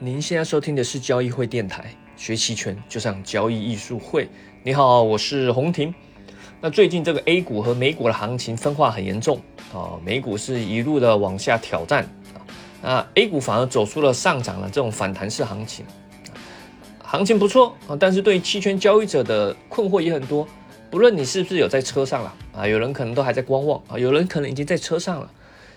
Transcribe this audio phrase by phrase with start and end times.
[0.00, 4.28] 您现在收听的是交易会电台，学期权就上交易艺术会。
[4.64, 5.94] 你好，我是洪婷。
[6.60, 9.40] 那最近这个 A 股和美股的行情分化很严重
[9.72, 12.02] 啊，美股是一路的往下挑战
[12.82, 15.86] 啊，那 A 股反而走出了上涨的这种反弹式行情，
[17.00, 20.46] 行情不错啊，但是对期权交易者的困惑也很多。
[20.90, 25.30] 不论你是不是有在车上了啊，有人可能都还在观望啊，有人可能已经在车上了，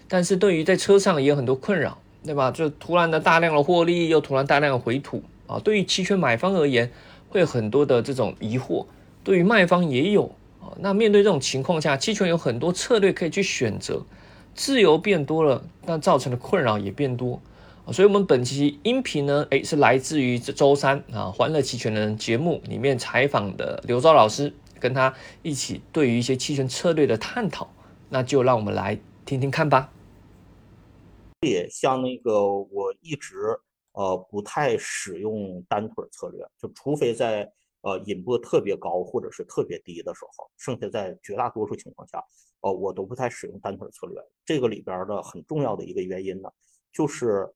[0.07, 1.99] 但是对于在车上也有很多困扰。
[2.27, 2.51] 对吧？
[2.51, 5.57] 就突然的大量的获利，又突然大量的回吐啊！
[5.63, 6.91] 对于期权买方而言，
[7.29, 8.85] 会有很多的这种疑惑；
[9.23, 10.25] 对于卖方也有
[10.61, 10.75] 啊。
[10.79, 14.05] 那面对这种情况下，期权有很多策略可以去选择，
[14.53, 17.41] 自由变多了，那造成的困扰也变多
[17.85, 17.91] 啊。
[17.91, 27.69] 所以，我们本期音频呢，诶，是来自于这周三啊《欢乐期权人》节目里面采访的刘钊老师，跟他一起对于一些期权策略的探讨。
[28.09, 29.89] 那就让我们来听听看吧。
[31.41, 33.35] 也像那个，我一直
[33.91, 37.47] 呃不太使用单腿策略，就除非在
[37.81, 42.23] 呃引波特别高或者是特别低的时候，剩下在绝大多数情况下，
[42.61, 44.19] 呃我都不太使用单腿策略。
[44.43, 46.49] 这个里边的很重要的一个原因呢，
[46.91, 47.47] 就是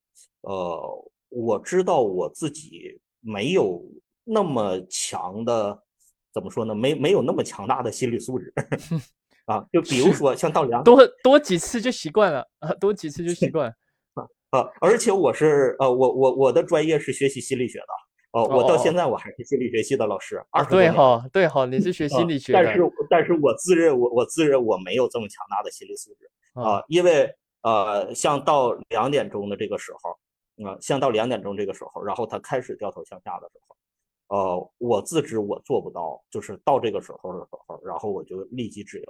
[0.42, 3.84] 呃我知道我自己没有
[4.24, 5.84] 那么强的，
[6.32, 6.76] 怎么说呢？
[6.76, 8.54] 没没有那么强大的心理素质。
[9.46, 13.74] 啊，就比如说像到两多多几次就习惯了啊，多几次就习 惯
[14.14, 14.70] 啊啊！
[14.80, 17.86] 而且我是呃，我我我的专业是学习心理学的
[18.34, 20.42] 哦，我到现在我还是心理学系的老师。
[20.52, 27.30] 啊，对哈，对哈，你是学心理学的，但是但是我自认我我自认我没有这么强大的心理素质啊，因为
[27.62, 39.06] 呃，像到两点钟的这个时候，啊，像到两点钟这个时候，然后他开始掉头向下的时候，呃，我自知我做不到，就是到这个时候的时候，然后我就立即止盈。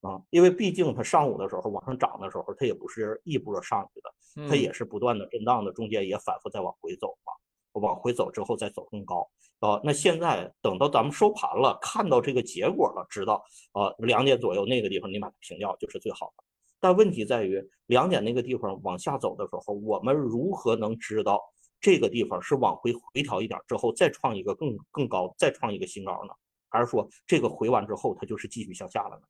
[0.00, 7.32] 啊，因为毕竟它上午的时候往上涨的时候，它也不是一波上去的，它也是不断的震荡的，中间也反复在往回走嘛。
[7.72, 9.28] 往回走之后再走更高。
[9.60, 16.44] 啊，那现在等到咱们收盘了，看到这个结果了，知道啊，两点左右那个地方你把它平掉就是最好的。
[16.80, 21.40] 但问题在于两点那个地方往下走的时候，我们如何能知道
[21.80, 26.32] 这个地方是往回回调一点之后再创一个更更高，再创一个新高呢？
[26.68, 29.22] 还是说这个回完之后它就是继续向下了呢？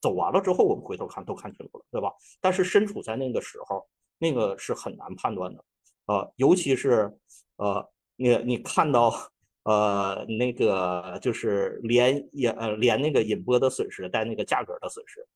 [0.00, 2.12] 走完了之后，我们回头看都看清楚了，对吧？
[2.40, 3.86] 但是身处在那个时候，
[4.18, 5.64] 那个是很难判断的，
[6.06, 7.12] 呃，尤其是
[7.56, 9.12] 呃，你你看到
[9.64, 15.26] 呃那个就是连也呃连那个引波的损失带那个价格的损失，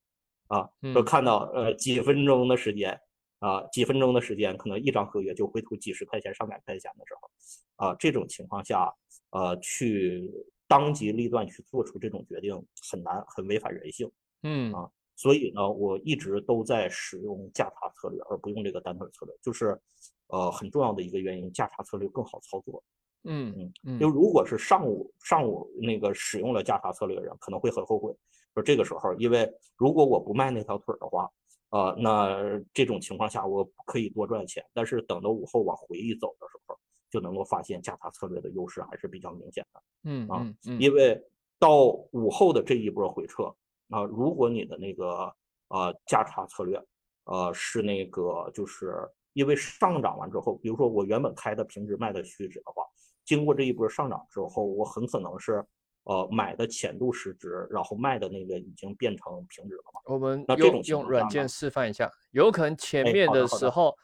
[0.48, 2.98] 啊，都看到呃几分钟的时间
[3.40, 8.90] 啊，几分钟的时间，可能一张合约就回吐几十块钱上百块钱的时候，啊，这种情况下，
[9.30, 10.30] 呃，去
[10.66, 12.54] 当机立断去做出这种决定
[12.90, 14.10] 很难，很违反人性。
[14.44, 19.80] 嗯啊，所以呢，我一直都在使用价差策略，而不用这个单腿策略，就是，
[20.28, 22.82] 呃，很重要的一个原因，价差策略更好操作。
[23.26, 28.14] 嗯嗯嗯，就如果是上午上午那个使用了价差策略的人，可能会很后悔。
[28.52, 31.30] 说这个时候，因为如果我不卖那条腿的话，
[31.70, 34.62] 呃，那这种情况下我可以多赚钱。
[34.74, 36.78] 但是等到午后往回一走的时候，
[37.10, 39.82] 就能够发现价差策略的优势还是比较明显的。
[40.02, 41.18] 嗯啊，因为
[41.58, 43.50] 到午后的这一波回撤。
[43.94, 45.32] 啊，如果你的那个
[45.68, 46.82] 呃价差策略，
[47.26, 48.92] 呃是那个就是
[49.34, 52.82] 因为上涨完之后，比如说我原本开的平值卖的虚值的话，
[53.24, 55.64] 经过这一波上涨之后，我很可能是
[56.02, 60.00] 呃买的浅度实值，然后卖的那个已经变成平值了嘛。
[60.06, 63.96] 我们用用软件示范一下，有可能前面的时候，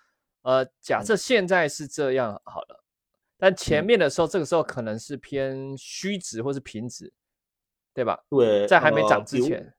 [0.43, 2.85] 呃，假设现在是这样好了，
[3.37, 7.13] 但前面的时候，这个时候可能是偏虚值或是平值。
[7.93, 8.19] 对吧？
[8.31, 9.75] 对，在还没涨之前，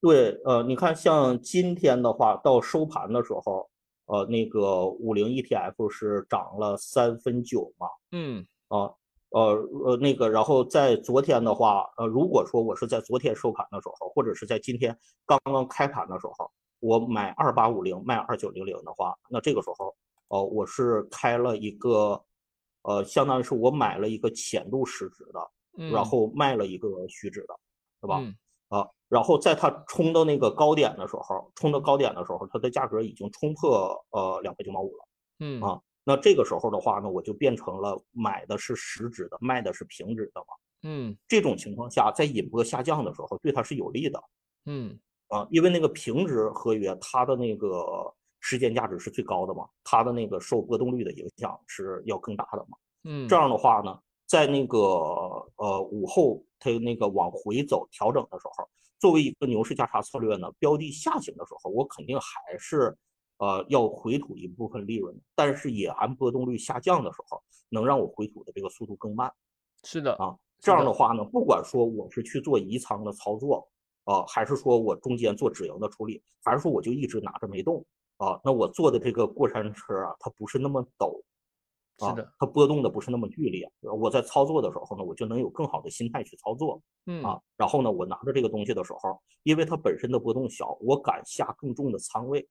[0.00, 3.68] 对，呃，你看，像今天的话，到收盘的时候，
[4.06, 8.92] 呃，那个五零 ETF 是涨了三分九嘛，嗯，啊，
[9.30, 9.54] 呃，
[9.84, 19.94] 呃，那个，然后在昨天的话，呃，如果说我是在昨天收盘的时候，或者是在今天刚刚开盘的时候，我买二八五零卖二九零零的话，那这个时候，
[20.28, 22.22] 哦，我是开了一个，
[22.82, 25.40] 呃，相当于是我买了一个浅度市值的。
[25.92, 27.54] 然后卖了一个虚值的，
[28.00, 28.16] 是吧？
[28.16, 28.24] 啊，
[29.08, 35.06] 然后在它冲到那个高点的时候，冲到高点的时候，它的价格已经冲破呃两块九毛五了。
[35.40, 40.46] 嗯啊，那这个时候的话呢，我就变成了买的是实值的，卖的是平值的嘛。
[40.82, 44.22] 嗯，这种情况下，在引波下降的时候，对它是有利的。
[44.66, 44.98] 嗯
[45.28, 52.76] 啊，因为那个平值合约它的那个时间价值是最高的嘛，它的那个受波动率的影响是要更大的嘛。
[53.04, 53.98] 嗯，这样的话呢。
[54.28, 62.96] 在那个呃午后，它那个往回走调整的时候，作为一个牛市价差策略呢，标的下行的时候，我肯定还是
[63.38, 69.30] 呃，要回吐一部分利润，但是野含波动率下降的时候，能让我回吐的这个速度更慢。
[69.84, 73.68] 是的啊，这样的话呢，不管说我是去做移仓的操作，
[74.04, 77.84] 啊，还是说我中间做止盈的处理，还是说我就一直拿着没动，
[78.16, 81.20] 啊，那我做的这个过山车啊，它不是那么陡，
[81.98, 83.70] 是的，它波动的不是那么剧烈。
[83.80, 92.48] 我在操作的时候呢，我就能有更好的心态去操作，嗯啊，然后呢，我拿着这个东西的时候，因为它本身的波动小，我敢下更重的仓位。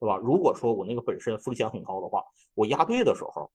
[0.00, 0.16] 对吧？
[0.16, 2.22] 如果说我那个本身风险很高的话，
[2.54, 3.50] 我压对的时候，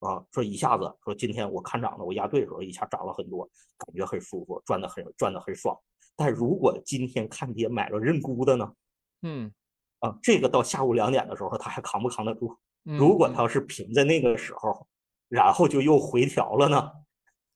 [0.00, 3.48] 啊，说一下子说今天我看涨了，我压对的时候一下涨了很多，
[3.78, 5.78] 感觉很舒服，赚的很赚的很爽。
[6.16, 8.72] 但如果今天看跌买了认沽的呢？
[9.20, 9.52] 嗯，
[10.00, 12.58] 啊，这个到下午两点的时候，他还扛不扛得住？
[12.84, 14.86] 如果它要是平在那个时候，
[15.28, 16.90] 然后就又回调了呢？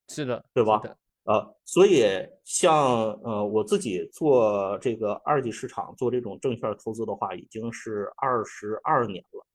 [0.09, 0.81] 是的，对吧？
[1.25, 2.05] 呃，所以
[2.45, 9.47] 像呃我自己做这个二级市场做这种证券投资的话，已经是二十二年了。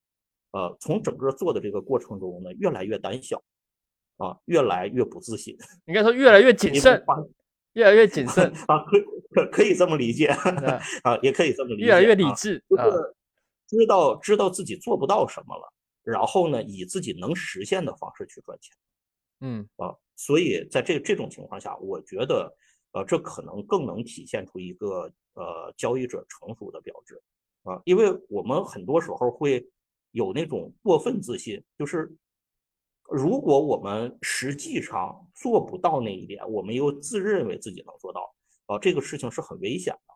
[0.52, 3.42] 呃，从整个做的这个过程中呢，越来越胆小，
[4.18, 5.58] 啊，越来越不自信。
[5.86, 7.02] 应该说越来越 谨慎，
[7.72, 10.28] 越来越谨慎 啊，可可可以这么理解
[11.04, 11.86] 啊，也可以这么理解。
[11.86, 13.16] 越来越理智，就是
[13.72, 15.74] 知道知道自己做不到什么了，
[16.04, 18.76] 然后呢，以自己能实现的方式去赚钱。
[19.40, 19.96] 嗯啊。
[20.18, 22.56] 所以在这这种情况下，我觉得，
[22.92, 27.20] 呃，这可能更能体现出一个呃交易者成熟的标志，
[27.64, 29.68] 啊，因为我们很多时候会
[30.12, 32.16] 有那种过分自信，就是
[33.10, 38.32] 如果我们实际上做不到那一点，我们又自认为自己能做到，
[38.68, 40.14] 啊，这个事情是很危险的，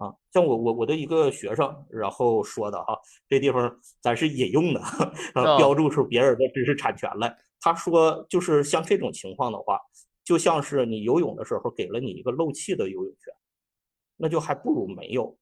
[0.00, 2.98] 啊，像我我我的一个学生，然后说的哈，
[3.28, 3.70] 这地方
[4.00, 4.80] 咱是引用的，
[5.34, 7.36] 呃，标注出别人的知识产权来。
[7.60, 9.78] 他说，就是像这种情况的话，
[10.24, 13.34] 就像是你游泳的时候给了你一个漏气的游泳圈，
[14.16, 15.36] 那就还不如没有，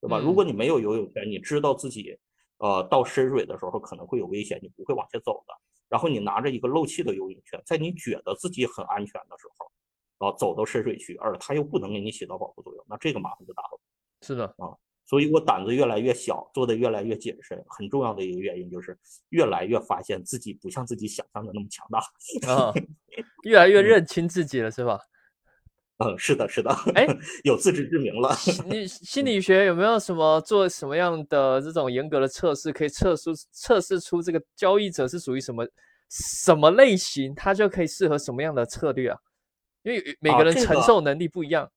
[0.00, 0.18] 对吧？
[0.18, 2.18] 如果你没有游泳圈，你知道自己，
[2.58, 5.54] 呃，到深水的时候可能会有危险，你不会往下走的。
[5.88, 13.80] 然后你拿着一个漏气的游泳圈，在你觉得自己很安全的时候，啊，走到深水区，而它又不能给你起到保护作用，那这个麻烦就大了。
[14.22, 14.74] 是的啊。
[15.06, 17.60] 所以我胆子越来越小，做的越来越谨慎。
[17.66, 18.96] 很重要的一个原因就是
[19.30, 21.98] 越来越发现自己不像自己想象的那么强大
[22.52, 22.72] 啊，
[23.42, 25.00] 越来越认清自己了，是吧？
[25.98, 26.70] 嗯，是的，是的。
[26.94, 27.04] 哎，
[27.42, 28.30] 有自知之明了。
[28.68, 35.66] 你 心理学有没有什么做什么样的这种严格的测试，可以测出测试出这个交易者是属于什么
[36.08, 39.18] 什么类型，他就可以适合什么样的策略啊？
[39.82, 41.64] 因为每个人承受能力不一样。
[41.64, 41.70] 啊，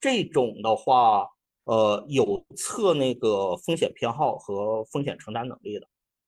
[0.00, 1.26] 这种的话，
[1.64, 5.86] 呃，有测那个风险偏好和风险承担能力的，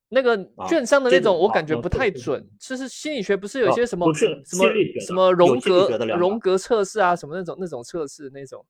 [0.08, 0.36] 那个
[0.68, 2.48] 券商的那种，我感觉不太准。
[2.58, 4.26] 就是心理学不是有些什么什
[4.56, 4.66] 么
[5.06, 8.64] 什么荣格荣格测试啊，什么那种那种测试那种。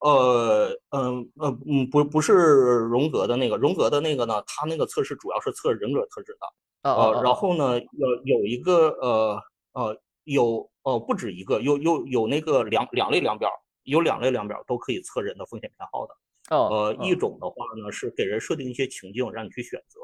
[0.00, 6.90] 呃嗯呃嗯，不不是荣格的那个，荣格的那个呢，他那个测试主要是测人格特质的。
[6.90, 9.38] 呃，然后呢，有有一个呃
[9.72, 9.94] 呃
[10.24, 10.68] 有。
[10.82, 13.50] 呃，不止一个，有有有那个两两类量表，
[13.82, 16.56] 有两类量表都可以测人的风险偏好的。
[16.56, 20.00] 哦，呃，一种的话呢是给人设定一些情境，让你去选择。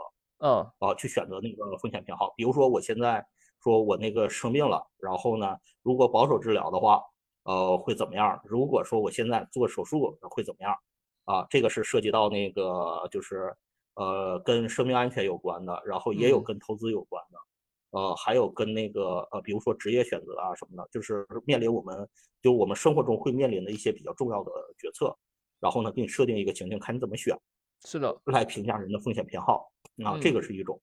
[0.47, 2.35] 嗯，啊，去选择那个风险偏好。
[2.37, 3.25] 比如说我现在
[3.65, 7.01] 说我那个生病了，然后呢，如果保守治疗的话，
[7.45, 8.39] 呃，会怎么样？
[8.45, 10.77] 如果说我现在做手术会怎么样？
[11.25, 13.57] 啊，这个是涉及到那个就是
[13.95, 17.39] 呃跟生命安全有关的，然后也有跟投资有关的。
[17.97, 22.07] 呃，还有跟那个呃，比如说职业选择啊什么的，就是面临我们
[22.43, 25.17] 就我们生活中会面临的一些比较重要的决策，
[25.61, 27.35] 然后呢，给你设定一个情境，看你怎么选。
[27.87, 29.73] 是的，来评价人的风险偏好
[30.05, 30.79] 啊，这个是一种。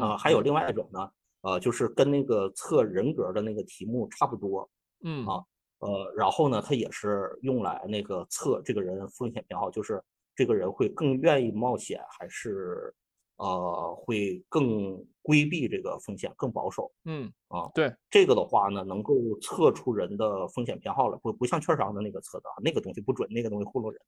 [0.00, 1.10] 啊，还有另外一种呢，
[1.42, 4.66] 呃，就是跟那个测人格的那个题目差不多。
[5.04, 5.44] 嗯啊，
[5.80, 10.02] 呃，然后呢，它也是用来那个测这个人风险偏好，就是
[10.34, 12.94] 这个人会更愿意冒险还是？
[13.38, 16.90] 呃，会更规避这个风险，更保守。
[17.04, 24.00] 嗯啊，对这个的话呢，能够测出人的风险偏好了，不不像券商的那个测的，那个东西不准，那个东西糊弄人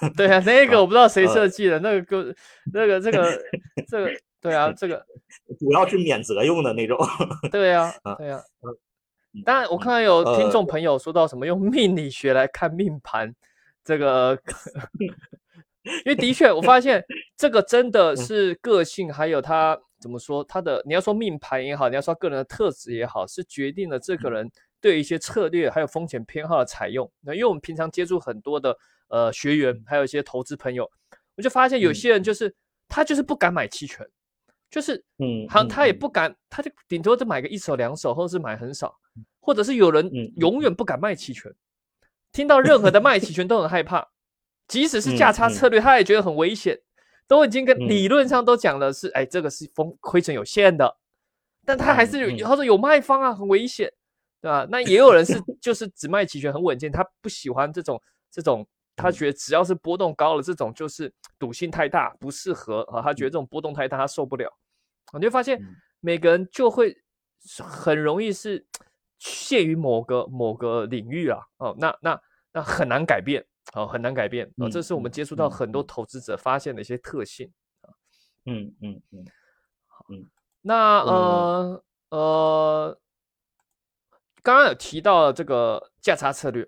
[0.00, 0.10] 的。
[0.16, 2.34] 对啊，那个我不知道谁设计的，那个
[2.72, 3.42] 那个这个
[3.88, 5.06] 这个，对啊，这个
[5.58, 6.98] 主要是免责用的那种。
[7.50, 8.42] 对呀， 对呀。
[9.44, 13.34] 当然，我看到有听众朋友说到什么用命理学来看命盘，
[13.84, 14.36] 这个。
[16.04, 17.04] 因为的确，我发现
[17.36, 24.50] 这个真的是个性，还有他怎么说，他的你要说命盘也好，你要说个人的特质也好，是决定了这个人
[24.80, 27.10] 对一些策略还有风险偏好的采用。
[27.20, 28.76] 那因为我们平常接触很多的
[29.08, 30.90] 呃学员，还有一些投资朋友，
[31.36, 32.22] 我就发现有些人。
[32.22, 32.54] 就是
[32.88, 34.06] 他就是不敢买期权，
[34.70, 36.08] 就是嗯，好他也不。
[36.08, 38.94] 敢，他就顶多就买个一手两手，或者是买很少，
[39.40, 40.74] 或者是有人永远。
[40.74, 41.52] 不敢卖期权，
[42.32, 44.08] 听到任何的卖期权都很害怕。
[44.66, 46.80] 即使是价差策略，他也觉得很危险，
[47.28, 50.96] 都已经跟理论上都讲了是，哎，这个是风亏损有限的，
[51.64, 53.92] 但他还是有，他说有卖方啊，很危险，
[54.40, 54.66] 对吧？
[54.70, 58.66] 那也有人是就是只卖期权很稳健，他不喜欢这种这种，
[58.96, 64.50] 他觉得只要是波动高了，这种就是赌性太大，不适合啊，他觉得这种波动太大，他受不了。
[65.12, 65.60] 你就发现
[66.00, 66.96] 每个人就会
[67.58, 68.66] 很容易是
[69.18, 72.20] 限于某个某个领域啊，哦，那那
[72.52, 73.44] 那很难改变。
[73.74, 77.50] 哦，很难改变哦，这是我们接触到很多投资者发现的一些特性
[77.80, 77.90] 啊。
[78.46, 79.24] 嗯嗯嗯，
[79.88, 80.24] 好，嗯，
[80.62, 82.98] 那呃呃，
[84.42, 86.64] 刚刚有提到这个价差策略，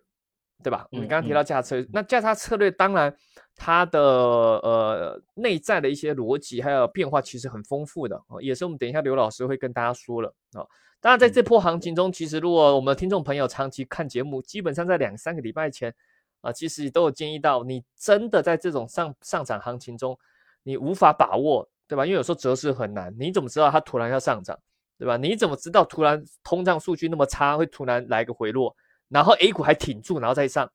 [0.65, 0.89] 对吧？
[0.91, 3.17] 你刚刚提到价差策略，那价差策略当然
[3.55, 10.67] 它的呃内在的一些逻辑还有变化其实很丰富的哦，也是我们等一下刘老师会跟大家说了啊。
[11.01, 15.95] 当然在这波行情中，其实如果我们的听众朋友长期看节目，基本上在两三个礼拜前。
[16.41, 20.17] 啊，其实都有建议到，你真的在这种上上涨行情中，
[20.63, 22.05] 你无法把握，对吧？
[22.07, 24.59] 因为有时候择时很难，你怎么知道它突然要上涨，
[24.99, 25.17] 对吧？
[25.17, 28.75] 你怎么知道突然通胀数据那么差，会突然来个回落，
[29.09, 30.71] 然后 A 股还挺住，然后再上，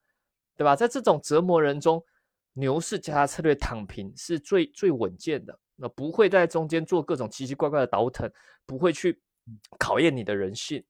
[0.58, 0.76] 对吧？
[0.76, 2.04] 在这种折磨人中，
[2.54, 8.30] 牛市加它策略躺平是最最稳健的，那不会在中间做各种奇奇怪怪的倒腾，
[8.66, 9.22] 不会去
[9.80, 10.84] 考验你的人性。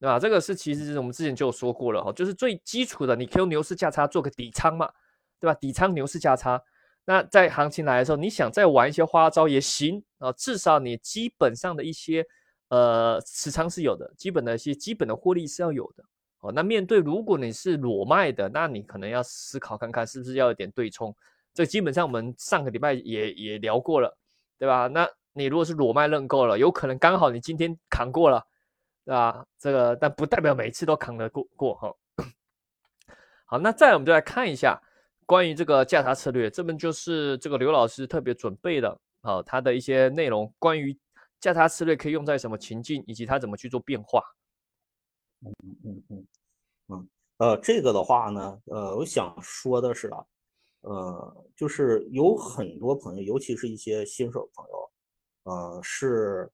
[0.00, 0.18] 对吧？
[0.18, 4.88] 这个是其实我们之前就有说过了哈，就是最基础的，你可以用牛市价差做个底仓嘛，
[5.40, 5.54] 对吧？
[5.54, 6.62] 底仓牛市价差，
[7.04, 12.24] 那在行情来的时候，你想再玩一些花招也行啊，至少你基本上的一些
[12.68, 16.04] 呃持仓是有的，基本的一些基本的获利是要有的
[16.40, 16.52] 哦。
[16.52, 21.12] 那面对如果你是裸卖的，那你可能要思考看看是不是要有点对冲。
[21.52, 24.16] 这基本上我们上个礼拜也也聊过了，
[24.60, 24.86] 对吧？
[24.86, 28.46] 那你如果是裸卖认购了，有可能刚好你今天扛过了。
[29.08, 29.42] 对吧？
[29.58, 31.96] 这个但不代表每次都扛得过过哈。
[33.46, 34.78] 好，那再我们就来看一下
[35.24, 40.94] 关于这个价差策略，这边就是这个刘老师特别准备的啊，他的一些内容，关于
[41.40, 44.22] 价差策略可以用在什么情境，以及它怎么去做变化。
[45.40, 45.54] 嗯
[45.86, 46.26] 嗯嗯
[46.88, 50.22] 嗯呃，这个的话呢，呃，我想说的是啊，
[50.82, 54.90] 呃，就是有很多朋友，尤其是一些新手朋友，
[55.44, 56.52] 呃，是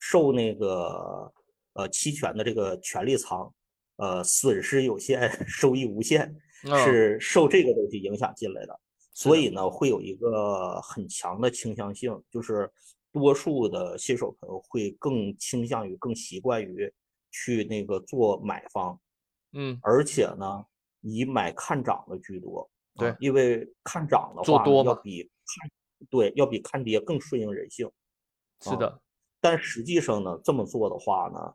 [0.00, 1.32] 受那个。
[1.74, 3.52] 呃，期权的这个权利仓，
[3.96, 6.34] 呃，损失有限， 收益无限，
[6.84, 8.80] 是受这个东西影响进来的，
[9.12, 9.36] 所。
[9.36, 12.70] 以呢，会有一个很强的倾向性，就是
[13.10, 16.92] 多数的新手朋友会更倾向于、更习惯于
[17.30, 18.98] 去那个做买方，
[19.52, 20.64] 嗯，而且呢，
[21.00, 25.70] 以买看涨的居多，对，因为看涨的话要比看
[26.10, 27.90] 对要比看跌更顺应人性，
[28.60, 29.00] 是的，
[29.40, 31.54] 但实际上呢，这么做的话呢。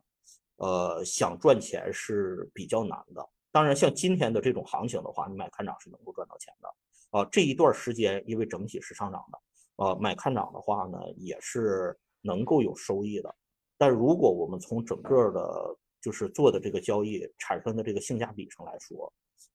[0.58, 3.28] 呃，想赚钱是比较难的。
[3.50, 6.68] 当然，像今天的这种行情的话，你买看涨是能够赚到钱的。
[7.10, 9.38] 啊，这一段时间因为整体是上涨的，
[9.76, 13.34] 呃，买看涨的话呢，也是能够有收益的。
[13.78, 19.12] 但如果我们从整个的，就是做的这个交易产生的这个性价比上来说，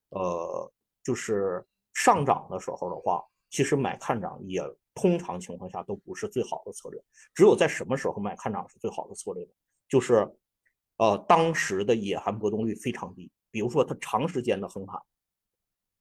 [0.09, 4.61] 呃，就是上涨的时候的话，其实买看涨也
[4.95, 6.99] 通常情况下都不是最好的策略。
[7.35, 9.51] 只有在什么时候买看涨是最好的策略呢？
[9.87, 10.27] 就是。
[10.97, 14.99] 呃，当时的野寒波动率非常低，比如说它长时间的横盘，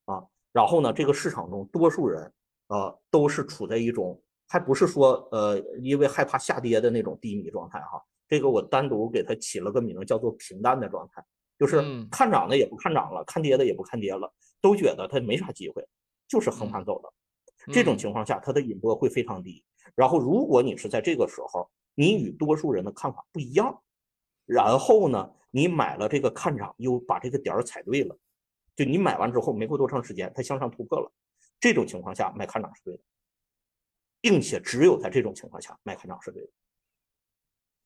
[0.04, 2.32] 啊，然后呢，这个市场中多数人，
[2.68, 8.02] 呃，都是处在一种还不是说呃，因为害怕下跌的那种低迷状态哈。
[8.28, 11.24] 这个我单独给它起了个名，叫做平淡的状态，
[11.58, 15.86] 就是看涨的也不看涨了，看跌的也不看跌了，都觉得它没啥机会，
[16.28, 17.12] 就是横盘走的。
[17.72, 19.64] 这种情况下，它的引波会非常低。
[19.94, 23.82] 然后，如果你是在这个时候，你与多数人的看法不一样。
[24.44, 28.18] 然后呢，你买了这个看涨，又把这个点儿踩对了，
[28.74, 31.10] 就你买完之后没过多长时间，它向上突破了，
[31.60, 33.02] 这种情况下买看涨是对的，
[34.20, 36.50] 并且只有在这种情况下买看涨是对的，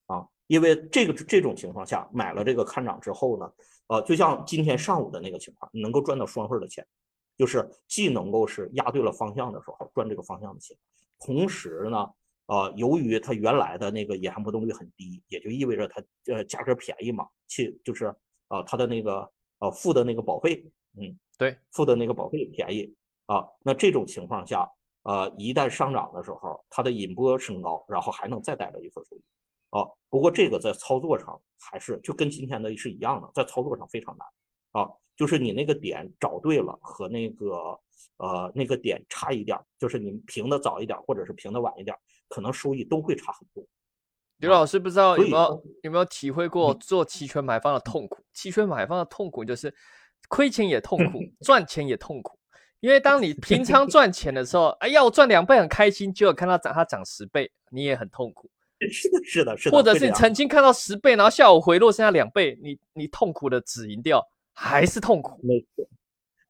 [0.07, 3.53] 啊，因为这个这种情况下买了这个看涨之后呢，
[3.87, 6.85] 呃，就像今天上午的那个情况，你能够赚到双份的钱，
[7.37, 10.75] 就是既能够是压对了方向的时候赚这个方向的钱，
[11.19, 12.09] 同时呢。
[12.47, 16.01] 啊，由于它原来的那个野寒波动率很低，也就意味着它
[16.33, 18.05] 呃价格便宜嘛，去就是
[18.47, 20.65] 啊它的那个呃付的那个保费，
[20.97, 23.45] 嗯，对，付的那个保费便宜啊。
[23.61, 24.65] 那这种情况下，
[25.03, 29.21] 呃一旦上涨的时候，它的引波升高，然后还能再带来一份收益
[29.71, 29.83] 啊。
[30.09, 34.89] 不过这个在操作上还是就跟今天的是一样的，在操作上非常难啊。
[35.17, 37.77] 就是你那个点找对了和那个
[38.17, 41.97] 呃那个点差一点，就是你平的早一点或者是平的晚一点。
[42.27, 43.63] 可能收益都会差很多。
[44.37, 48.23] 刘老师不知道有没有有没有体会过做期权买方的痛苦？
[48.33, 49.73] 期权买方的痛苦就是
[50.29, 52.37] 亏钱也痛苦，赚钱也痛苦。
[52.79, 58.47] 因为当你平常赚钱的时候，哎呀，我赚两倍很开心，结果看到涨它涨十倍，你也很痛苦。
[58.91, 59.75] 是的，是的，是的。
[59.75, 65.39] 或者是曾经看到十倍，然后下午回落剩下两倍，你你痛苦的止盈掉，还是痛苦。
[65.41, 65.89] 没错，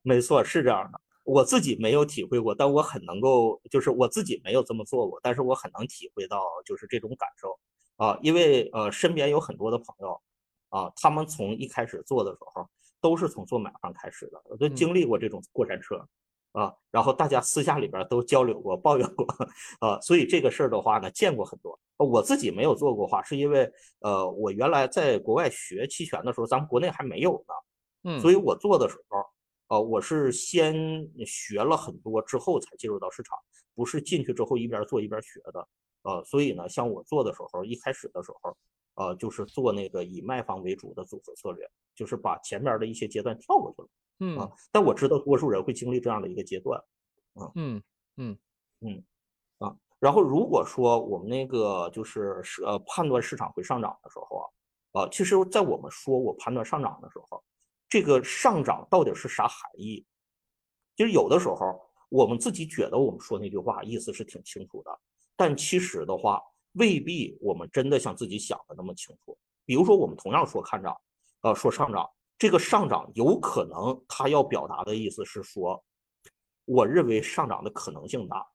[0.02, 1.00] 没错，是这样的。
[1.28, 7.60] 我自己没有体会过，但我很能够，就是我自己没有这么做过，但是我很能体会到就是这种感受
[7.98, 10.22] 啊，因为呃身边有很多的朋友
[10.70, 12.68] 啊，他们从一开始做的时候
[13.02, 16.08] 都是从做买方开始的，我都经历过这种过山车。
[16.54, 19.28] 啊，然后大家私下里边都交流过、抱怨过，
[19.80, 21.80] 啊，所以这个事儿的话呢，见过很多。
[21.98, 29.24] 我自己没有做过话，是因为呃，我原来在国外学期权的时候，咱们国内还没有呢，嗯，所以我做的时候，
[29.68, 30.76] 呃，我是先
[31.26, 33.38] 学了很多之后才进入到市场，
[33.76, 35.68] 不是进去之后一边做一边学的，
[36.04, 38.58] 呃，所以呢，像我做的时候，一开始的时候，
[38.96, 43.90] 呃，就是做那个以卖方为主的组合策略，就是把前面的一些阶段跳过去了。
[44.20, 46.80] 嗯啊，但我知道多数人会经历这样的一个阶段，
[47.34, 47.82] 啊，嗯
[48.18, 48.38] 嗯。
[48.80, 49.04] 嗯
[49.58, 54.38] 啊，然后如果说我们那个就是是呃判断市场会上涨的时候
[54.94, 57.44] 啊，啊，其实在我们说我判断上涨的时候，
[57.90, 60.06] 这个上涨到底是啥含义？
[60.96, 61.80] 其实有的时候
[62.10, 65.00] 我们自己觉得我们说那句话意思是挺清楚的，
[65.36, 66.42] 但其实的话
[66.74, 69.38] 未必我们真的像自己想的那么清楚。
[69.66, 70.96] 比如说我们同样说看涨，
[71.42, 72.10] 呃，说上涨。
[72.40, 75.84] 这个上涨有可能，他要表达的意思是说，
[76.66, 78.46] 我认为上涨的可能性大，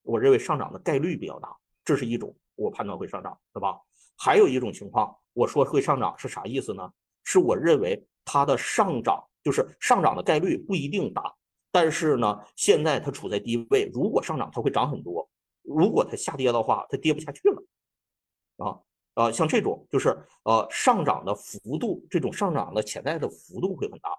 [0.00, 3.78] 我认为上涨的概率比较大，这是一种我判断会上涨，对吧？
[4.16, 6.90] 还有一种情况，我说会上涨是啥意思呢？
[7.22, 11.34] 是我认为它的上涨就是上涨的概率不一定大，
[11.72, 15.28] 但是呢，现在它处在低位，如果上涨它会涨很多，
[15.62, 18.78] 如果它下跌的话，它跌不下去了，啊。
[19.14, 24.16] 呃，像这种就是呃上涨的幅度，这种上涨的潜在的幅度会很大，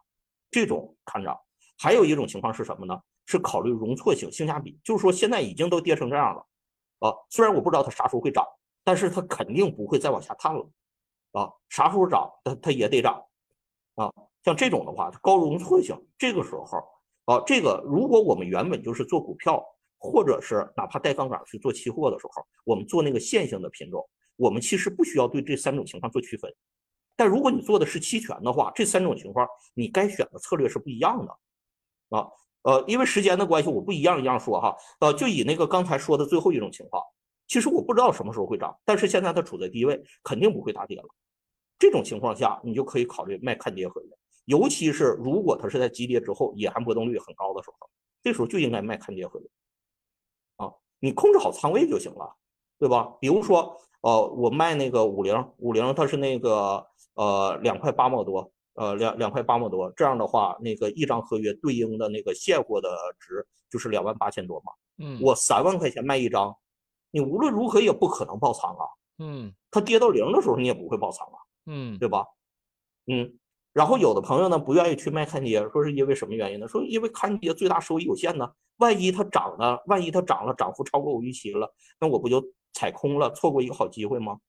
[0.51, 1.39] 这种看涨。
[1.79, 3.01] 还有一种情况是什么呢？
[3.25, 6.45] 是考虑容错性、性价比，就是说现在已经都跌成这样了，
[7.07, 8.45] 啊，虽然我不知道它啥时候会涨，
[8.83, 10.69] 但是它肯定不会再往下探了，
[11.31, 13.23] 啊，啥时候涨它它也得涨，
[13.95, 14.11] 啊，
[14.43, 16.79] 像这种的话，高容错性，这个时候，
[17.25, 19.63] 啊，这个如果我们原本就是做股票，
[19.97, 24.07] 或者是哪怕带杠杆去做期货的时候，我们做那个线性的品种。
[24.37, 26.51] 我们其实不需要对这三种情况做区分，
[27.15, 32.27] 但如果你做的是期权的话，这三种情况你该选的策略是不一样的，啊，
[32.63, 37.03] 呃，因为时间的关系，我不一样一样说哈，呃，就以那个刚才说的最后一种情况，
[37.47, 41.03] 其实我不知道什么时候会涨，但是现在它处在低位，肯定不会大跌了。
[41.81, 44.09] 这种情况下，你就可以考虑卖看跌合约，
[44.45, 47.89] 尤其是如果它是在急跌之后，野含波动率很高的时候，
[48.21, 49.47] 这时候就应该卖看跌合约，
[50.57, 52.35] 啊，你控制好仓位就行了，
[52.77, 53.17] 对吧？
[53.19, 53.75] 比如说。
[54.03, 62.89] 呃，我卖那个五零五零，它是那个呃两块八毛多，呃两两块八毛多，这样的话，那个一张合约对应的那个现货的
[63.19, 64.71] 值就是两万八千多嘛。
[64.97, 66.57] 嗯，我三万块钱卖一张，
[67.11, 68.85] 你无论如何也不可能爆仓啊。
[69.19, 71.37] 嗯，它跌到零的时候你也不会爆仓啊。
[71.65, 72.25] 嗯，对吧？
[73.07, 73.37] 嗯，
[73.73, 76.67] 然后有的朋友呢不愿意去卖看跌，说是因为什么原因呢？
[76.67, 82.43] 说因为看跌最大收益有限呢，万一它涨了，万一它涨了，涨幅超过我预期了，那我不就？
[82.73, 84.39] 踩空了，错过一个好机会吗？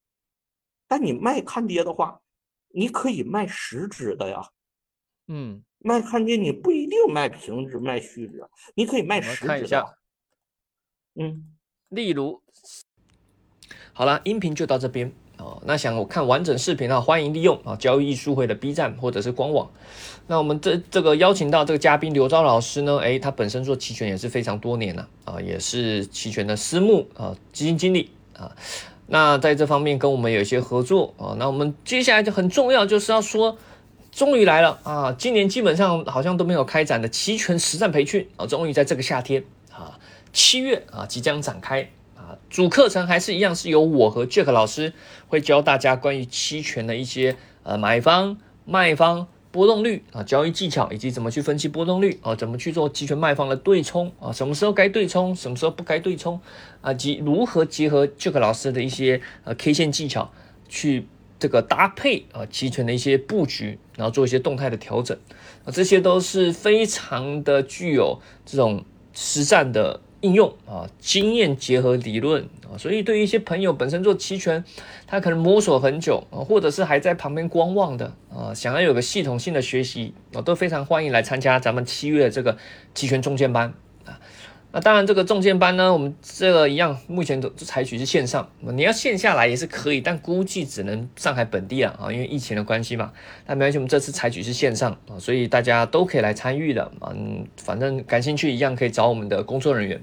[0.87, 2.21] 但你卖看跌的话，
[2.69, 4.41] 你可以卖实值的呀。
[5.27, 9.99] 嗯，卖看跌你不一定卖平值、卖虚值，你可以卖实值的。
[11.17, 12.41] 嗯，例如，
[13.93, 15.13] 好了，音频就到这边
[15.43, 15.61] 哦。
[15.67, 19.69] 那想我看完整视频啊，欢迎利用啊交易艺术会的 B 站或者是官网。
[20.29, 28.53] 那我们这这个邀请到这个嘉宾刘钊老师呢，诶，他本身做期权也是非常多年了啊，也是期权的私募啊基金经理啊。
[29.09, 31.35] 那在这方面跟我们有一些合作啊。
[31.39, 33.59] 那我们接下来就很重要，就是要说，
[34.11, 35.13] 终于来了啊！
[35.19, 39.99] 今年基本上好像都没有开展的期权实战培训啊，终于在这个夏天啊，
[40.33, 42.39] 七月啊即将展开啊。
[42.49, 44.93] 主课程还是一样，是由我和 Jack 老师
[45.33, 49.27] 会教大家关于期权的一些呃买方卖方。
[49.51, 56.41] 波动率啊，交易技巧以及怎么去分析波动率啊，怎么去做期权卖方的对冲啊，什么时候该对冲，什么时候不该对冲
[56.81, 60.33] 啊，及如何结合 Jack 老师的一些呃 K 线技巧
[60.71, 61.07] 去
[61.39, 65.15] 这个搭配啊期权的一些布局，然后做一些动态的调整
[65.67, 70.01] 啊，这些都是非常的具有这种实战的。
[70.23, 74.65] 应用啊，经验结合理论啊，所以对于一些朋友本身做期权，
[75.07, 82.57] 他可能摸索很久啊，或者是还在旁边观望的啊，想要有个系统性的学习啊，都非常欢迎来参加咱们七月这个
[82.95, 84.19] 期权中间班啊。
[84.75, 88.49] 那当然，这个中建班呢，我们这个一样，目前都采取是线上。
[88.61, 93.13] 你要线下来也是可以，但估计只能上海本地啊，啊，因为疫情的关系嘛。
[93.47, 96.91] 那没关系，我们这次采取是线上啊，所以大家都可以来参与的。
[97.03, 100.03] 嗯，反正感兴趣一样可以找我们的工作人员。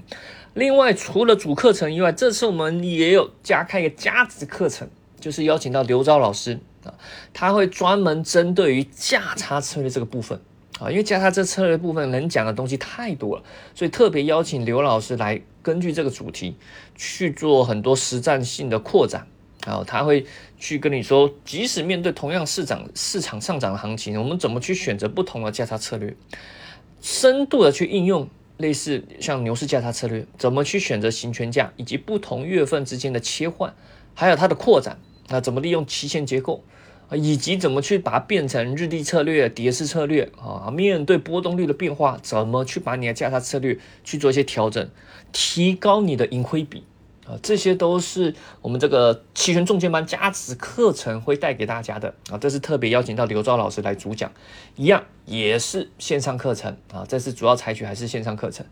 [0.54, 6.94] 另外，除了主课程以外，这次我们也有加开一个加值课程，就是邀请到刘钊老师啊，
[7.34, 10.40] 他会专门针对于价差策略这个部分。
[10.80, 13.42] 啊，因为加他这策略部分能讲的东西太多了，
[13.74, 16.56] 所以特别邀请刘老师来根据这个主题
[16.96, 19.26] 去做很多实战性的扩展。
[19.66, 20.24] 啊，他会
[20.58, 26.16] 去跟你说，即使面对同样市场市场上涨的行情，我们怎么去选择不同的价差策略，
[27.02, 33.74] 深度的去应用类似像牛市价差策略，怎么去选择行权价，以及不同月份之间的切换，
[34.14, 36.64] 还有它的扩展，那怎么利用期限结构。
[37.12, 40.70] 以及怎么去把它变成日历策略、跌式策略啊？
[40.70, 44.88] 面对波动率的变化，怎么去把你的价差策略去做一些调整，
[45.32, 46.84] 提高你的盈亏比
[47.26, 47.38] 啊？
[47.42, 52.38] 这些都是我们这个期权重建班加持课程会带给大家的啊！
[52.38, 54.30] 这是特别邀请到刘钊老师来主讲，
[54.76, 57.04] 一样也是线上课程啊！
[57.08, 58.64] 这次主要采取还是线上课程。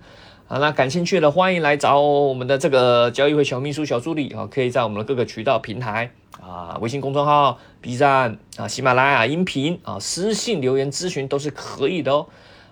[0.51, 12.27] 好，那感兴趣的欢迎来找我们的这个交易会小秘书小助理啊，可以在我们的各个渠道平台啊，微信公众号、B 站啊、喜马拉雅音频啊，私信留言咨询都是可以的哦。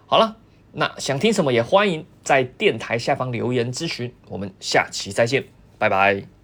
[0.07, 0.37] 好了，
[0.73, 5.45] 那想听什么也欢迎在电台下方留言咨询，我们下期再见，
[5.79, 6.36] 拜拜。